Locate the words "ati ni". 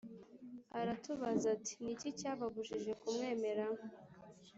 1.55-1.89